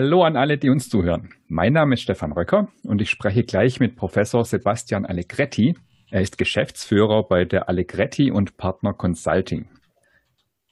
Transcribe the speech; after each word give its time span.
Hallo 0.00 0.22
an 0.22 0.36
alle, 0.36 0.58
die 0.58 0.70
uns 0.70 0.88
zuhören. 0.88 1.30
Mein 1.48 1.72
Name 1.72 1.94
ist 1.94 2.02
Stefan 2.02 2.30
Röcker 2.30 2.68
und 2.84 3.02
ich 3.02 3.10
spreche 3.10 3.42
gleich 3.42 3.80
mit 3.80 3.96
Professor 3.96 4.44
Sebastian 4.44 5.04
Allegretti. 5.04 5.74
Er 6.12 6.20
ist 6.20 6.38
Geschäftsführer 6.38 7.24
bei 7.28 7.44
der 7.44 7.68
Allegretti 7.68 8.30
und 8.30 8.56
Partner 8.56 8.92
Consulting. 8.92 9.68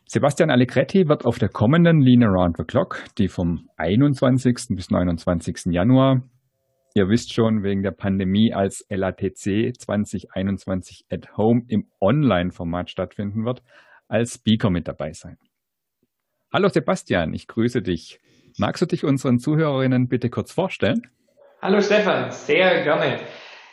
Sebastian 0.06 0.48
Allegretti 0.48 1.08
wird 1.08 1.24
auf 1.24 1.40
der 1.40 1.48
kommenden 1.48 2.00
Lean 2.00 2.22
Around 2.22 2.58
the 2.58 2.62
Clock, 2.62 3.02
die 3.18 3.26
vom 3.26 3.68
21. 3.78 4.76
bis 4.76 4.92
29. 4.92 5.72
Januar, 5.72 6.22
ihr 6.94 7.08
wisst 7.08 7.34
schon, 7.34 7.64
wegen 7.64 7.82
der 7.82 7.90
Pandemie 7.90 8.52
als 8.54 8.86
LATC 8.90 9.74
2021 9.76 11.06
at 11.10 11.36
Home 11.36 11.62
im 11.66 11.88
Online-Format 12.00 12.90
stattfinden 12.90 13.44
wird, 13.44 13.64
als 14.06 14.34
Speaker 14.34 14.70
mit 14.70 14.86
dabei 14.86 15.10
sein. 15.14 15.36
Hallo 16.52 16.68
Sebastian, 16.68 17.34
ich 17.34 17.48
grüße 17.48 17.82
dich. 17.82 18.20
Magst 18.58 18.80
du 18.80 18.86
dich 18.86 19.04
unseren 19.04 19.38
Zuhörerinnen 19.38 20.08
bitte 20.08 20.30
kurz 20.30 20.50
vorstellen? 20.50 21.06
Hallo 21.60 21.82
Stefan, 21.82 22.30
sehr 22.32 22.84
gerne. 22.84 23.20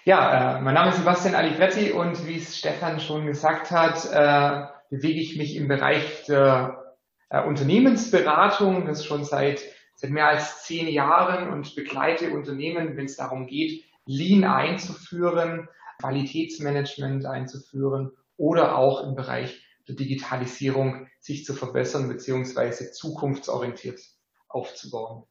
Ja, 0.03 0.57
äh, 0.57 0.61
mein 0.61 0.73
Name 0.73 0.89
ist 0.89 0.97
Sebastian 0.97 1.35
Aligretti 1.35 1.93
und 1.93 2.27
wie 2.27 2.35
es 2.35 2.57
Stefan 2.57 2.99
schon 2.99 3.25
gesagt 3.25 3.71
hat, 3.71 4.03
äh, 4.11 4.67
bewege 4.89 5.21
ich 5.21 5.37
mich 5.37 5.55
im 5.55 5.69
Bereich 5.69 6.25
der 6.25 6.95
äh, 7.29 7.41
Unternehmensberatung, 7.45 8.85
das 8.85 9.05
schon 9.05 9.23
seit, 9.23 9.61
seit 9.95 10.11
mehr 10.11 10.27
als 10.27 10.63
zehn 10.63 10.89
Jahren 10.89 11.49
und 11.49 11.75
begleite 11.75 12.31
Unternehmen, 12.31 12.97
wenn 12.97 13.05
es 13.05 13.15
darum 13.15 13.47
geht, 13.47 13.85
Lean 14.05 14.43
einzuführen, 14.43 15.70
Qualitätsmanagement 16.01 17.25
einzuführen 17.25 18.11
oder 18.35 18.77
auch 18.77 19.07
im 19.07 19.15
Bereich 19.15 19.65
der 19.87 19.95
Digitalisierung 19.95 21.07
sich 21.21 21.45
zu 21.45 21.53
verbessern 21.53 22.09
beziehungsweise 22.09 22.91
zukunftsorientiert 22.91 24.01
aufzubauen. 24.54 25.23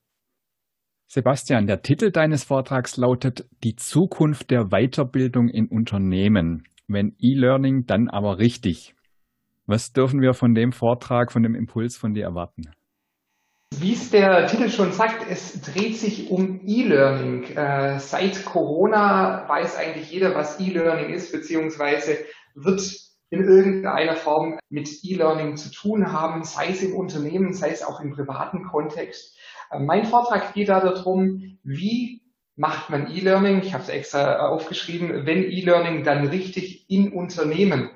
Sebastian, 1.06 1.66
der 1.66 1.82
Titel 1.82 2.10
deines 2.10 2.44
Vortrags 2.44 2.96
lautet 2.96 3.46
Die 3.62 3.76
Zukunft 3.76 4.50
der 4.50 4.70
Weiterbildung 4.70 5.48
in 5.48 5.68
Unternehmen. 5.68 6.64
Wenn 6.88 7.14
E-Learning, 7.18 7.84
dann 7.86 8.08
aber 8.08 8.38
richtig. 8.38 8.94
Was 9.66 9.92
dürfen 9.92 10.20
wir 10.20 10.34
von 10.34 10.54
dem 10.54 10.72
Vortrag, 10.72 11.30
von 11.30 11.42
dem 11.42 11.54
Impuls 11.54 11.96
von 11.96 12.14
dir 12.14 12.24
erwarten? 12.24 12.70
Wie 13.78 13.92
es 13.92 14.10
der 14.10 14.46
Titel 14.46 14.68
schon 14.68 14.92
sagt, 14.92 15.26
es 15.30 15.60
dreht 15.62 15.96
sich 15.96 16.30
um 16.30 16.60
E-Learning. 16.66 17.44
Äh, 17.56 17.98
seit 17.98 18.44
Corona 18.44 19.46
weiß 19.48 19.76
eigentlich 19.76 20.10
jeder, 20.10 20.34
was 20.34 20.60
E-Learning 20.60 21.14
ist, 21.14 21.32
beziehungsweise 21.32 22.18
wird 22.54 22.80
in 23.32 23.44
irgendeiner 23.44 24.14
Form 24.14 24.58
mit 24.68 25.02
E-Learning 25.04 25.56
zu 25.56 25.70
tun 25.70 26.12
haben, 26.12 26.44
sei 26.44 26.68
es 26.68 26.82
im 26.82 26.94
Unternehmen, 26.94 27.54
sei 27.54 27.70
es 27.70 27.82
auch 27.82 28.00
im 28.00 28.10
privaten 28.10 28.62
Kontext. 28.62 29.38
Äh, 29.70 29.78
mein 29.78 30.04
Vortrag 30.04 30.52
geht 30.52 30.68
da 30.68 30.80
darum, 30.80 31.58
wie 31.64 32.20
macht 32.56 32.90
man 32.90 33.10
E-Learning, 33.10 33.62
ich 33.62 33.72
habe 33.72 33.84
es 33.84 33.88
extra 33.88 34.48
aufgeschrieben, 34.48 35.24
wenn 35.24 35.44
E-Learning 35.44 36.04
dann 36.04 36.28
richtig 36.28 36.90
in 36.90 37.10
Unternehmen. 37.10 37.90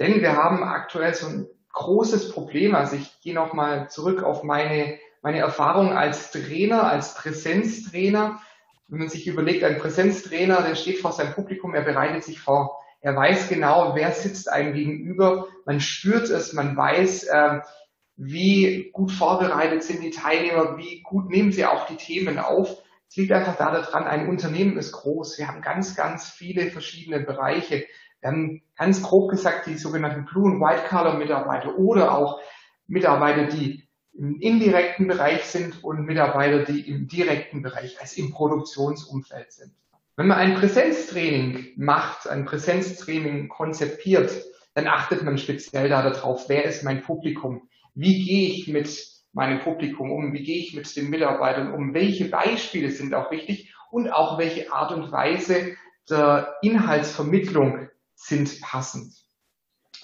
Denn 0.00 0.20
wir 0.20 0.34
haben 0.34 0.64
aktuell 0.64 1.14
so 1.14 1.28
ein 1.28 1.46
großes 1.72 2.32
Problem, 2.32 2.74
also 2.74 2.96
ich 2.96 3.20
gehe 3.20 3.34
nochmal 3.34 3.88
zurück 3.88 4.24
auf 4.24 4.42
meine, 4.42 4.98
meine 5.22 5.38
Erfahrung 5.38 5.92
als 5.92 6.32
Trainer, 6.32 6.90
als 6.90 7.14
Präsenztrainer. 7.14 8.40
Wenn 8.88 8.98
man 8.98 9.08
sich 9.08 9.28
überlegt, 9.28 9.62
ein 9.62 9.78
Präsenztrainer, 9.78 10.62
der 10.62 10.74
steht 10.74 10.98
vor 10.98 11.12
seinem 11.12 11.34
Publikum, 11.34 11.72
er 11.72 11.82
bereitet 11.82 12.24
sich 12.24 12.40
vor 12.40 12.82
er 13.02 13.16
weiß 13.16 13.48
genau, 13.48 13.96
wer 13.96 14.12
sitzt 14.12 14.48
einem 14.48 14.74
gegenüber. 14.74 15.48
Man 15.66 15.80
spürt 15.80 16.30
es, 16.30 16.52
man 16.52 16.76
weiß, 16.76 17.24
äh, 17.24 17.60
wie 18.16 18.90
gut 18.92 19.10
vorbereitet 19.10 19.82
sind 19.82 20.02
die 20.02 20.10
Teilnehmer, 20.10 20.78
wie 20.78 21.02
gut 21.02 21.28
nehmen 21.28 21.50
sie 21.50 21.66
auch 21.66 21.86
die 21.86 21.96
Themen 21.96 22.38
auf. 22.38 22.80
Es 23.08 23.16
liegt 23.16 23.32
einfach 23.32 23.56
daran, 23.56 24.04
ein 24.04 24.28
Unternehmen 24.28 24.78
ist 24.78 24.92
groß. 24.92 25.36
Wir 25.36 25.48
haben 25.48 25.62
ganz, 25.62 25.96
ganz 25.96 26.28
viele 26.30 26.70
verschiedene 26.70 27.20
Bereiche. 27.20 27.84
Wir 28.20 28.30
haben 28.30 28.62
ganz 28.76 29.02
grob 29.02 29.30
gesagt 29.30 29.66
die 29.66 29.76
sogenannten 29.76 30.24
Blue- 30.24 30.44
und 30.44 30.60
White-Color-Mitarbeiter 30.60 31.76
oder 31.76 32.16
auch 32.16 32.40
Mitarbeiter, 32.86 33.46
die 33.46 33.88
im 34.14 34.38
indirekten 34.40 35.08
Bereich 35.08 35.44
sind 35.44 35.82
und 35.82 36.04
Mitarbeiter, 36.04 36.64
die 36.64 36.88
im 36.88 37.08
direkten 37.08 37.62
Bereich, 37.62 38.00
also 38.00 38.22
im 38.22 38.30
Produktionsumfeld 38.30 39.52
sind. 39.52 39.72
Wenn 40.16 40.26
man 40.26 40.38
ein 40.38 40.54
Präsenztraining 40.56 41.72
macht, 41.76 42.28
ein 42.28 42.44
Präsenztraining 42.44 43.48
konzipiert, 43.48 44.30
dann 44.74 44.86
achtet 44.86 45.22
man 45.22 45.38
speziell 45.38 45.88
darauf, 45.88 46.48
wer 46.48 46.64
ist 46.64 46.84
mein 46.84 47.02
Publikum? 47.02 47.68
Wie 47.94 48.22
gehe 48.22 48.50
ich 48.50 48.68
mit 48.68 49.06
meinem 49.32 49.60
Publikum 49.60 50.10
um? 50.10 50.34
Wie 50.34 50.42
gehe 50.42 50.58
ich 50.58 50.74
mit 50.74 50.94
den 50.96 51.08
Mitarbeitern 51.08 51.72
um? 51.72 51.94
Welche 51.94 52.26
Beispiele 52.26 52.90
sind 52.90 53.14
auch 53.14 53.30
wichtig? 53.30 53.74
Und 53.90 54.10
auch 54.10 54.38
welche 54.38 54.72
Art 54.72 54.92
und 54.92 55.10
Weise 55.12 55.76
der 56.10 56.56
Inhaltsvermittlung 56.60 57.88
sind 58.14 58.60
passend. 58.60 59.14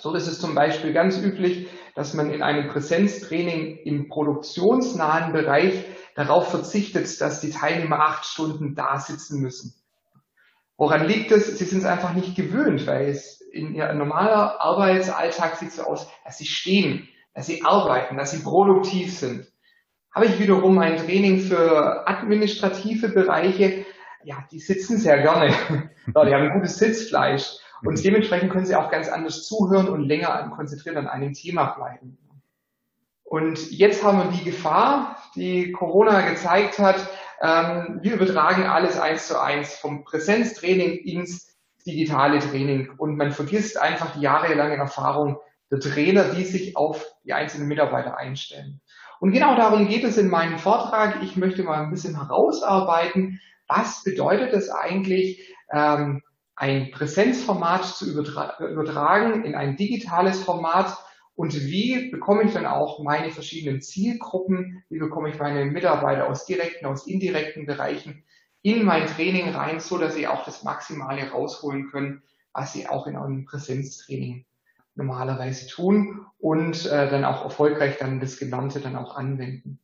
So 0.01 0.15
ist 0.15 0.27
es 0.27 0.41
zum 0.41 0.55
Beispiel 0.55 0.93
ganz 0.93 1.19
üblich, 1.19 1.69
dass 1.95 2.15
man 2.15 2.31
in 2.31 2.43
einem 2.43 2.69
Präsenztraining 2.69 3.79
im 3.85 4.09
produktionsnahen 4.09 5.33
Bereich 5.33 5.85
darauf 6.15 6.51
verzichtet, 6.51 7.21
dass 7.21 7.41
die 7.41 7.51
Teilnehmer 7.51 8.01
acht 8.01 8.25
Stunden 8.25 8.75
da 8.75 8.99
sitzen 8.99 9.41
müssen. 9.41 9.78
Woran 10.79 11.07
liegt 11.07 11.33
es? 11.33 11.59
Sie 11.59 11.65
sind 11.65 11.81
es 11.81 11.85
einfach 11.85 12.15
nicht 12.15 12.37
gewöhnt, 12.37 12.87
weil 12.87 13.09
es 13.09 13.41
in 13.53 13.75
ihr 13.75 13.93
normaler 13.93 14.61
Arbeitsalltag 14.61 15.57
sieht 15.57 15.73
so 15.73 15.83
aus, 15.83 16.09
dass 16.25 16.39
sie 16.39 16.47
stehen, 16.47 17.09
dass 17.35 17.47
sie 17.47 17.65
arbeiten, 17.65 18.17
dass 18.17 18.31
sie 18.31 18.45
produktiv 18.45 19.13
sind. 19.13 19.51
Habe 20.15 20.27
ich 20.27 20.39
wiederum 20.39 20.79
ein 20.79 20.97
Training 20.97 21.41
für 21.41 22.09
administrative 22.09 23.09
Bereiche, 23.09 23.85
ja, 24.23 24.45
die 24.53 24.61
sitzen 24.61 24.99
sehr 24.99 25.21
gerne. 25.21 25.49
ja, 26.15 26.25
die 26.25 26.35
haben 26.35 26.45
ein 26.45 26.55
gutes 26.55 26.79
Sitzfleisch 26.79 27.57
und 27.83 28.03
dementsprechend 28.05 28.53
können 28.53 28.67
sie 28.67 28.77
auch 28.77 28.91
ganz 28.91 29.09
anders 29.09 29.47
zuhören 29.47 29.89
und 29.89 30.05
länger 30.05 30.53
konzentriert 30.55 30.97
an 30.97 31.09
einem 31.09 31.33
Thema 31.33 31.75
bleiben. 31.77 32.19
Und 33.25 33.71
jetzt 33.73 34.05
haben 34.05 34.19
wir 34.19 34.39
die 34.39 34.45
Gefahr, 34.45 35.17
die 35.35 35.73
Corona 35.73 36.29
gezeigt 36.29 36.79
hat, 36.79 36.97
ähm, 37.41 37.99
wir 38.03 38.15
übertragen 38.15 38.65
alles 38.65 38.99
eins 38.99 39.29
zu 39.29 39.41
eins 39.41 39.75
vom 39.75 40.05
Präsenztraining 40.05 40.99
ins 40.99 41.57
digitale 41.87 42.41
Training 42.41 42.91
und 42.99 43.17
man 43.17 43.33
vergisst 43.33 43.81
einfach 43.81 44.15
die 44.15 44.21
jahrelange 44.21 44.77
Erfahrung 44.77 45.39
der 45.71 45.81
Trainer, 45.81 46.25
die 46.35 46.45
sich 46.45 46.77
auf 46.77 47.07
die 47.25 47.33
einzelnen 47.33 47.69
Mitarbeiter 47.69 48.17
einstellen. 48.17 48.81
Und 49.21 49.33
genau 49.33 49.57
darum 49.57 49.89
geht 49.89 50.05
es 50.05 50.17
in 50.17 50.29
meinem 50.29 50.59
Vortrag. 50.59 51.23
Ich 51.23 51.37
möchte 51.37 51.63
mal 51.63 51.83
ein 51.83 51.91
bisschen 51.91 52.17
herausarbeiten, 52.17 53.41
was 53.67 54.03
bedeutet 54.05 54.53
es 54.53 54.71
eigentlich, 54.71 55.55
ähm, 55.73 56.23
ein 56.57 56.91
Präsenzformat 56.91 57.85
zu 57.85 58.11
übertra 58.11 58.59
übertragen 58.59 59.45
in 59.45 59.55
ein 59.55 59.77
digitales 59.77 60.43
Format 60.43 60.97
und 61.39 61.55
wie 61.55 62.11
bekomme 62.11 62.43
ich 62.43 62.53
dann 62.53 62.67
auch 62.67 62.99
meine 62.99 63.31
verschiedenen 63.31 63.81
Zielgruppen, 63.81 64.83
wie 64.89 64.99
bekomme 64.99 65.29
ich 65.29 65.39
meine 65.39 65.67
Mitarbeiter 65.67 66.29
aus 66.29 66.47
direkten, 66.47 66.85
aus 66.85 67.07
indirekten 67.07 67.65
Bereichen 67.65 68.25
in 68.63 68.85
mein 68.85 69.07
Training 69.07 69.51
rein, 69.51 69.79
so 69.79 69.99
dass 69.99 70.17
sie 70.17 70.27
auch 70.27 70.45
das 70.45 70.65
Maximale 70.65 71.31
rausholen 71.31 71.93
können, 71.93 72.25
was 72.53 72.73
sie 72.73 72.89
auch 72.89 73.07
in 73.07 73.15
einem 73.15 73.45
Präsenztraining 73.45 74.47
normalerweise 74.97 75.69
tun 75.69 76.27
und 76.39 76.87
äh, 76.87 77.09
dann 77.09 77.25
auch 77.25 77.45
erfolgreich 77.45 77.99
dann 77.99 78.19
das 78.19 78.41
Gelernte 78.41 78.81
dann 78.81 78.97
auch 78.97 79.15
anwenden. 79.15 79.79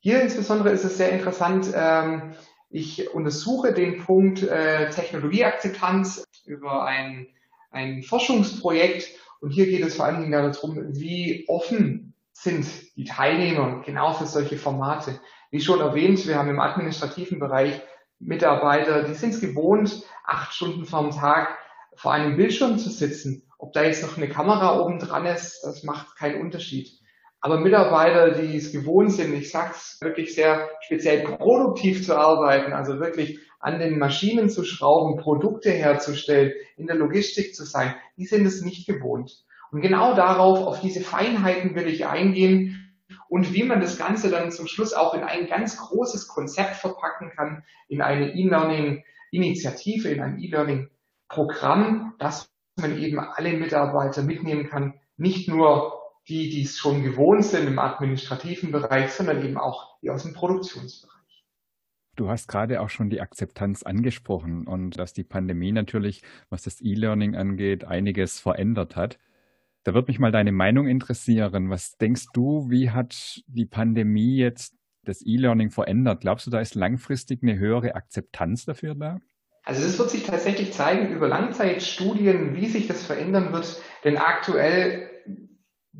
Hier 0.00 0.20
insbesondere 0.20 0.70
ist 0.70 0.82
es 0.82 0.96
sehr 0.96 1.12
interessant, 1.12 1.68
ähm, 1.72 2.34
ich 2.68 3.14
untersuche 3.14 3.72
den 3.72 3.98
Punkt 4.04 4.42
äh, 4.42 4.90
Technologieakzeptanz 4.90 6.24
über 6.46 6.84
ein, 6.84 7.28
ein 7.70 8.02
Forschungsprojekt 8.02 9.20
und 9.40 9.50
hier 9.50 9.66
geht 9.66 9.84
es 9.84 9.96
vor 9.96 10.04
allen 10.04 10.20
Dingen 10.20 10.32
darum, 10.32 10.94
wie 10.94 11.44
offen 11.48 12.14
sind 12.32 12.66
die 12.96 13.04
Teilnehmer 13.04 13.82
genau 13.84 14.12
für 14.12 14.26
solche 14.26 14.56
Formate. 14.56 15.20
Wie 15.50 15.60
schon 15.60 15.80
erwähnt, 15.80 16.26
wir 16.26 16.36
haben 16.36 16.48
im 16.48 16.60
administrativen 16.60 17.38
Bereich 17.38 17.82
Mitarbeiter, 18.18 19.02
die 19.02 19.14
sind 19.14 19.34
es 19.34 19.40
gewohnt, 19.40 20.02
acht 20.24 20.52
Stunden 20.52 20.84
vorm 20.84 21.10
Tag 21.10 21.58
vor 21.96 22.12
einem 22.12 22.36
Bildschirm 22.36 22.78
zu 22.78 22.90
sitzen. 22.90 23.48
Ob 23.58 23.72
da 23.72 23.82
jetzt 23.82 24.02
noch 24.02 24.16
eine 24.16 24.28
Kamera 24.28 24.78
oben 24.78 24.98
dran 24.98 25.26
ist, 25.26 25.62
das 25.64 25.82
macht 25.82 26.16
keinen 26.16 26.40
Unterschied. 26.40 26.90
Aber 27.40 27.58
Mitarbeiter, 27.58 28.30
die 28.32 28.56
es 28.56 28.72
gewohnt 28.72 29.12
sind, 29.12 29.34
ich 29.34 29.50
sag's 29.50 29.98
wirklich 30.02 30.34
sehr 30.34 30.68
speziell 30.82 31.24
produktiv 31.24 32.04
zu 32.04 32.16
arbeiten, 32.16 32.72
also 32.72 33.00
wirklich 33.00 33.38
an 33.60 33.78
den 33.78 33.98
Maschinen 33.98 34.48
zu 34.48 34.64
schrauben, 34.64 35.20
Produkte 35.20 35.70
herzustellen, 35.70 36.52
in 36.76 36.86
der 36.86 36.96
Logistik 36.96 37.54
zu 37.54 37.64
sein, 37.64 37.94
die 38.16 38.24
sind 38.26 38.46
es 38.46 38.62
nicht 38.62 38.86
gewohnt. 38.86 39.44
Und 39.70 39.82
genau 39.82 40.14
darauf, 40.14 40.58
auf 40.66 40.80
diese 40.80 41.02
Feinheiten 41.02 41.74
will 41.76 41.86
ich 41.86 42.06
eingehen 42.06 42.96
und 43.28 43.54
wie 43.54 43.62
man 43.62 43.80
das 43.80 43.98
Ganze 43.98 44.30
dann 44.30 44.50
zum 44.50 44.66
Schluss 44.66 44.92
auch 44.92 45.14
in 45.14 45.22
ein 45.22 45.46
ganz 45.46 45.76
großes 45.76 46.26
Konzept 46.26 46.76
verpacken 46.76 47.30
kann, 47.36 47.62
in 47.86 48.02
eine 48.02 48.34
E-Learning-Initiative, 48.34 50.08
in 50.08 50.20
ein 50.20 50.40
E-Learning-Programm, 50.40 52.14
dass 52.18 52.50
man 52.76 52.98
eben 52.98 53.20
alle 53.20 53.52
Mitarbeiter 53.52 54.22
mitnehmen 54.22 54.68
kann, 54.68 54.94
nicht 55.16 55.48
nur 55.48 56.00
die, 56.28 56.48
die 56.50 56.62
es 56.62 56.78
schon 56.78 57.02
gewohnt 57.02 57.44
sind 57.44 57.66
im 57.66 57.78
administrativen 57.78 58.72
Bereich, 58.72 59.12
sondern 59.12 59.44
eben 59.44 59.58
auch 59.58 60.00
die 60.00 60.10
aus 60.10 60.22
dem 60.22 60.32
Produktionsbereich. 60.32 61.19
Du 62.16 62.28
hast 62.28 62.48
gerade 62.48 62.80
auch 62.80 62.90
schon 62.90 63.08
die 63.10 63.20
Akzeptanz 63.20 63.82
angesprochen 63.82 64.66
und 64.66 64.98
dass 64.98 65.12
die 65.12 65.24
Pandemie 65.24 65.72
natürlich, 65.72 66.22
was 66.48 66.62
das 66.62 66.80
E-Learning 66.80 67.34
angeht, 67.34 67.84
einiges 67.84 68.40
verändert 68.40 68.96
hat. 68.96 69.18
Da 69.84 69.94
würde 69.94 70.08
mich 70.08 70.18
mal 70.18 70.32
deine 70.32 70.52
Meinung 70.52 70.86
interessieren. 70.86 71.70
Was 71.70 71.96
denkst 71.96 72.26
du, 72.34 72.68
wie 72.68 72.90
hat 72.90 73.42
die 73.46 73.64
Pandemie 73.64 74.36
jetzt 74.36 74.76
das 75.04 75.24
E-Learning 75.24 75.70
verändert? 75.70 76.20
Glaubst 76.20 76.46
du, 76.46 76.50
da 76.50 76.60
ist 76.60 76.74
langfristig 76.74 77.42
eine 77.42 77.58
höhere 77.58 77.94
Akzeptanz 77.94 78.66
dafür 78.66 78.94
da? 78.94 79.18
Also 79.64 79.82
es 79.84 79.98
wird 79.98 80.10
sich 80.10 80.24
tatsächlich 80.24 80.72
zeigen 80.72 81.14
über 81.14 81.28
Langzeitstudien, 81.28 82.56
wie 82.56 82.66
sich 82.66 82.86
das 82.86 83.04
verändern 83.04 83.52
wird. 83.52 83.80
Denn 84.04 84.16
aktuell, 84.16 85.09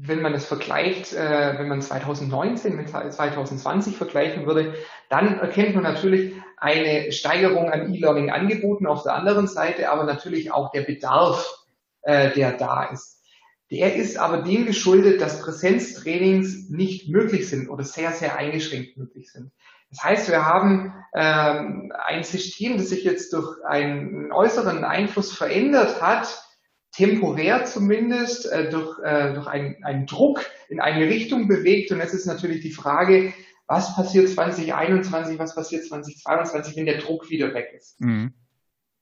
wenn 0.02 0.23
man 0.23 0.32
es 0.32 0.47
vergleicht, 0.47 1.12
äh, 1.12 1.58
wenn 1.58 1.69
man 1.69 1.82
2019 1.82 2.75
mit 2.75 2.88
2020 2.88 3.97
vergleichen 3.97 4.47
würde, 4.47 4.75
dann 5.11 5.38
erkennt 5.38 5.75
man 5.75 5.85
natürlich 5.85 6.35
eine 6.56 7.12
Steigerung 7.12 7.70
an 7.70 7.93
E-Learning-Angeboten 7.93 8.87
auf 8.87 9.02
der 9.02 9.14
anderen 9.14 9.47
Seite, 9.47 9.91
aber 9.91 10.05
natürlich 10.05 10.52
auch 10.52 10.70
der 10.73 10.82
Bedarf, 10.82 11.64
äh, 12.02 12.31
der 12.32 12.52
da 12.52 12.85
ist. 12.85 13.23
Der 13.70 13.94
ist 13.94 14.19
aber 14.19 14.38
dem 14.38 14.67
geschuldet, 14.67 15.20
dass 15.20 15.43
Präsenztrainings 15.43 16.70
nicht 16.70 17.08
möglich 17.08 17.49
sind 17.49 17.69
oder 17.69 17.85
sehr, 17.85 18.12
sehr 18.12 18.37
eingeschränkt 18.37 18.96
möglich 18.96 19.31
sind. 19.31 19.53
Das 19.91 20.03
heißt, 20.03 20.31
wir 20.31 20.46
haben 20.46 20.94
ähm, 21.14 21.93
ein 22.06 22.25
System, 22.25 22.79
das 22.79 22.88
sich 22.88 23.05
jetzt 23.05 23.32
durch 23.32 23.62
einen 23.64 24.32
äußeren 24.32 24.85
Einfluss 24.85 25.32
verändert 25.32 26.00
hat, 26.00 26.43
temporär 26.92 27.64
zumindest, 27.64 28.50
äh, 28.50 28.70
durch, 28.70 28.98
äh, 29.02 29.34
durch 29.34 29.46
einen, 29.46 29.82
einen 29.84 30.06
Druck 30.06 30.44
in 30.69 30.81
eine 30.81 31.06
Richtung 31.06 31.48
bewegt. 31.48 31.92
Und 31.92 32.00
es 32.00 32.14
ist 32.14 32.26
natürlich 32.26 32.60
die 32.60 32.72
Frage, 32.72 33.32
was 33.66 33.94
passiert 33.94 34.28
2021, 34.28 35.38
was 35.38 35.54
passiert 35.54 35.84
2022, 35.84 36.76
wenn 36.76 36.87
der 36.87 36.98
Druck 36.98 37.31
wieder 37.31 37.54
weg 37.54 37.72
ist. 37.76 38.00
Mhm. 38.00 38.34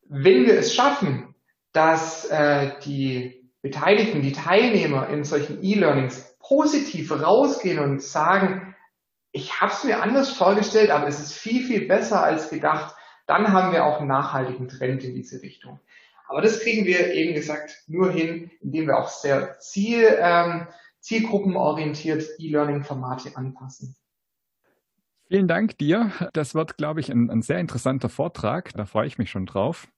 Wenn 0.02 0.46
wir 0.46 0.58
es 0.58 0.74
schaffen, 0.74 1.34
dass 1.72 2.26
äh, 2.26 2.72
die 2.84 3.50
Beteiligten, 3.62 4.22
die 4.22 4.32
Teilnehmer 4.32 5.08
in 5.08 5.24
solchen 5.24 5.62
E-Learnings 5.62 6.36
positiv 6.40 7.10
rausgehen 7.10 7.78
und 7.78 8.02
sagen, 8.02 8.74
ich 9.32 9.60
habe 9.60 9.72
es 9.72 9.84
mir 9.84 10.02
anders 10.02 10.30
vorgestellt, 10.30 10.90
aber 10.90 11.06
es 11.06 11.20
ist 11.20 11.32
viel, 11.32 11.64
viel 11.64 11.86
besser 11.86 12.22
als 12.22 12.50
gedacht, 12.50 12.94
dann 13.26 13.52
haben 13.52 13.72
wir 13.72 13.84
auch 13.84 13.98
einen 13.98 14.08
nachhaltigen 14.08 14.68
Trend 14.68 15.04
in 15.04 15.14
diese 15.14 15.42
Richtung. 15.42 15.80
Aber 16.28 16.42
das 16.42 16.60
kriegen 16.60 16.84
wir 16.84 17.12
eben 17.14 17.34
gesagt 17.34 17.84
nur 17.86 18.12
hin, 18.12 18.50
indem 18.60 18.86
wir 18.86 18.98
auch 18.98 19.08
sehr 19.08 19.58
ziel, 19.58 20.16
ähm, 20.20 20.68
zielgruppenorientiert 21.00 22.24
E-Learning-Formate 22.38 23.36
anpassen. 23.36 23.96
Vielen 25.28 25.48
Dank 25.48 25.78
dir. 25.78 26.12
Das 26.34 26.54
wird, 26.54 26.76
glaube 26.76 27.00
ich, 27.00 27.10
ein, 27.10 27.30
ein 27.30 27.42
sehr 27.42 27.58
interessanter 27.58 28.08
Vortrag. 28.08 28.72
Da 28.74 28.84
freue 28.84 29.06
ich 29.06 29.18
mich 29.18 29.30
schon 29.30 29.46
drauf. 29.46 29.88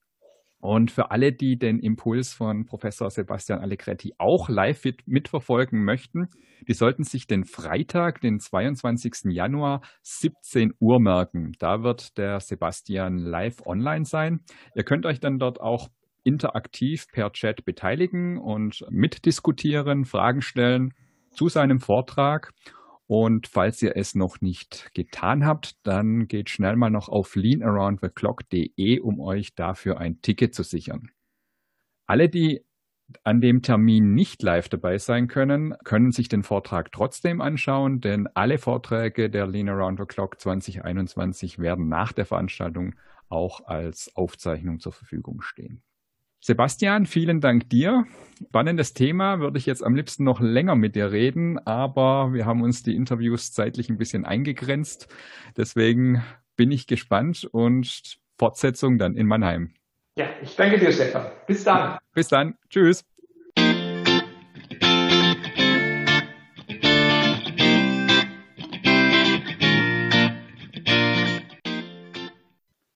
Und 0.61 0.91
für 0.91 1.11
alle, 1.11 1.33
die 1.33 1.59
den 1.59 1.79
Impuls 1.79 2.33
von 2.33 2.67
Professor 2.67 3.11
Sebastian 3.11 3.61
Allegretti 3.61 4.15
auch 4.19 4.49
live 4.49 4.85
mitverfolgen 5.07 5.85
möchten, 5.85 6.29
die 6.69 6.75
sollten 6.75 7.05
sich 7.05 7.27
den 7.27 7.45
Freitag, 7.45 8.21
den 8.21 8.39
22. 8.39 9.31
Januar, 9.31 9.81
17 10.03 10.75
Uhr 10.79 11.01
merken. 11.01 11.53
Da 11.59 11.83
wird 11.83 12.19
der 12.19 12.41
Sebastian 12.41 13.19
live 13.19 13.67
online 13.67 14.05
sein. 14.05 14.41
Ihr 14.75 14.85
könnt 14.85 15.07
euch 15.07 15.19
dann 15.19 15.39
dort 15.39 15.61
auch 15.61 15.89
interaktiv 16.23 17.07
per 17.13 17.33
Chat 17.33 17.65
beteiligen 17.65 18.39
und 18.39 18.85
mitdiskutieren, 18.91 20.05
Fragen 20.05 20.43
stellen 20.43 20.95
zu 21.31 21.49
seinem 21.49 21.81
Vortrag. 21.81 22.53
Und 23.07 23.49
falls 23.49 23.83
ihr 23.83 23.97
es 23.97 24.15
noch 24.15 24.41
nicht 24.41 24.91
getan 24.95 25.45
habt, 25.45 25.75
dann 25.85 26.29
geht 26.29 26.49
schnell 26.49 26.77
mal 26.77 26.91
noch 26.91 27.09
auf 27.09 27.35
leanaroundtheclock.de, 27.35 29.01
um 29.01 29.21
euch 29.21 29.55
dafür 29.55 29.99
ein 29.99 30.23
Ticket 30.23 30.55
zu 30.55 30.63
sichern. 30.63 31.11
Alle, 32.07 32.29
die 32.29 32.65
an 33.25 33.41
dem 33.41 33.63
Termin 33.63 34.15
nicht 34.15 34.43
live 34.43 34.69
dabei 34.69 34.99
sein 34.99 35.27
können, 35.27 35.75
können 35.85 36.13
sich 36.13 36.29
den 36.29 36.43
Vortrag 36.43 36.93
trotzdem 36.93 37.41
anschauen, 37.41 38.01
denn 38.01 38.29
alle 38.35 38.59
Vorträge 38.59 39.31
der 39.31 39.47
Lean 39.47 39.69
Around 39.69 39.99
the 39.99 40.07
Clock 40.07 40.41
2021 40.41 41.59
werden 41.59 41.89
nach 41.89 42.13
der 42.13 42.27
Veranstaltung 42.27 42.95
auch 43.29 43.65
als 43.67 44.15
Aufzeichnung 44.15 44.81
zur 44.81 44.93
Verfügung 44.93 45.41
stehen. 45.41 45.83
Sebastian, 46.41 47.05
vielen 47.05 47.41
Dank 47.41 47.69
dir. 47.69 48.07
Spannendes 48.43 48.95
Thema, 48.95 49.41
würde 49.41 49.59
ich 49.59 49.67
jetzt 49.67 49.85
am 49.85 49.95
liebsten 49.95 50.25
noch 50.25 50.41
länger 50.41 50.75
mit 50.75 50.97
dir 50.97 51.13
reden, 51.13 51.59
aber 51.67 52.33
wir 52.33 52.47
haben 52.47 52.63
uns 52.63 52.83
die 52.83 52.97
Interviews 52.97 53.53
zeitlich 53.53 53.91
ein 53.91 53.99
bisschen 53.99 54.25
eingegrenzt. 54.25 55.09
Deswegen 55.59 56.25
bin 56.57 56.73
ich 56.73 56.87
gespannt 56.87 57.45
und 57.45 58.19
Fortsetzung 58.39 58.97
dann 58.97 59.17
in 59.17 59.27
Mannheim. 59.27 59.75
Ja, 60.17 60.27
ich 60.43 60.57
danke 60.57 60.79
dir, 60.79 60.93
Stefan. 60.93 61.27
Bis 61.47 61.65
dann. 61.65 61.99
Bis 62.15 62.29
dann. 62.29 62.57
Tschüss. 62.71 63.05